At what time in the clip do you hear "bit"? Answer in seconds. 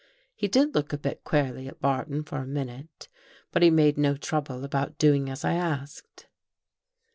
0.97-1.23